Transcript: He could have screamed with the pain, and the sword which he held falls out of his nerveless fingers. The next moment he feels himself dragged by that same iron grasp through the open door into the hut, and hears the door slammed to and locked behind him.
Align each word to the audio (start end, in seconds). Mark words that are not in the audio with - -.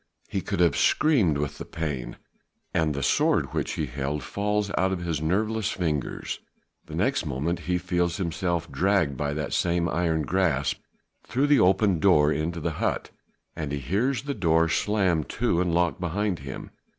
He 0.27 0.41
could 0.41 0.59
have 0.61 0.75
screamed 0.75 1.37
with 1.37 1.59
the 1.59 1.63
pain, 1.63 2.17
and 2.73 2.95
the 2.95 3.03
sword 3.03 3.53
which 3.53 3.73
he 3.73 3.85
held 3.85 4.23
falls 4.23 4.71
out 4.75 4.91
of 4.91 5.01
his 5.01 5.21
nerveless 5.21 5.69
fingers. 5.69 6.39
The 6.87 6.95
next 6.95 7.23
moment 7.23 7.59
he 7.69 7.77
feels 7.77 8.17
himself 8.17 8.71
dragged 8.71 9.15
by 9.15 9.35
that 9.35 9.53
same 9.53 9.87
iron 9.87 10.23
grasp 10.23 10.79
through 11.23 11.45
the 11.45 11.59
open 11.59 11.99
door 11.99 12.31
into 12.31 12.59
the 12.59 12.71
hut, 12.81 13.11
and 13.55 13.71
hears 13.71 14.23
the 14.23 14.33
door 14.33 14.67
slammed 14.69 15.29
to 15.37 15.61
and 15.61 15.71
locked 15.71 15.99
behind 16.01 16.39
him. 16.39 16.71